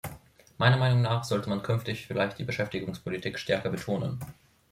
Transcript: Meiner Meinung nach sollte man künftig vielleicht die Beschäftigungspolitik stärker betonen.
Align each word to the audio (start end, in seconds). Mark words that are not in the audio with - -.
Meiner 0.57 0.77
Meinung 0.77 1.03
nach 1.03 1.23
sollte 1.23 1.47
man 1.47 1.61
künftig 1.61 2.07
vielleicht 2.07 2.39
die 2.39 2.43
Beschäftigungspolitik 2.43 3.37
stärker 3.37 3.69
betonen. 3.69 4.19